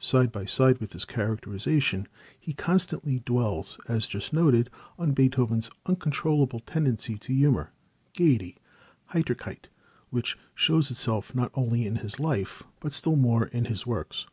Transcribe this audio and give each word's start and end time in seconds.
Side 0.00 0.32
by 0.32 0.46
side 0.46 0.78
with 0.78 0.90
this 0.90 1.04
characterization 1.04 2.08
he 2.40 2.52
constantly 2.54 3.20
dwells, 3.20 3.78
as 3.86 4.08
just 4.08 4.32
noted, 4.32 4.68
on 4.98 5.12
Beethoven's 5.12 5.70
uncontrollable 5.84 6.58
tendency 6.58 7.16
to 7.18 7.32
humor, 7.32 7.70
gayety 8.12 8.56
(Heiterkeit) 9.12 9.66
which 10.10 10.36
shows 10.56 10.90
itself 10.90 11.36
not 11.36 11.52
only 11.54 11.86
in 11.86 11.94
his 11.94 12.18
life, 12.18 12.64
but 12.80 12.92
still 12.94 13.14
more 13.14 13.46
in 13.46 13.66
his 13.66 13.86
works. 13.86 14.26